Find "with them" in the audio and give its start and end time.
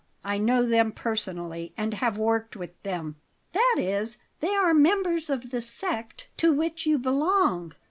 2.55-3.17